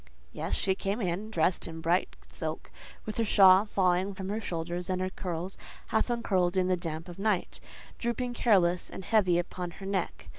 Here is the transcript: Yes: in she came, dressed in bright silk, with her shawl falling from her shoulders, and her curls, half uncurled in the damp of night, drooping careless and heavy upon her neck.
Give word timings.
Yes: 0.33 0.53
in 0.53 0.55
she 0.57 0.73
came, 0.73 1.29
dressed 1.29 1.67
in 1.67 1.79
bright 1.79 2.15
silk, 2.27 2.71
with 3.05 3.17
her 3.17 3.23
shawl 3.23 3.65
falling 3.67 4.15
from 4.15 4.29
her 4.29 4.41
shoulders, 4.41 4.89
and 4.89 4.99
her 4.99 5.11
curls, 5.11 5.59
half 5.89 6.09
uncurled 6.09 6.57
in 6.57 6.67
the 6.67 6.75
damp 6.75 7.07
of 7.07 7.19
night, 7.19 7.59
drooping 7.99 8.33
careless 8.33 8.89
and 8.89 9.05
heavy 9.05 9.37
upon 9.37 9.69
her 9.77 9.85
neck. 9.85 10.29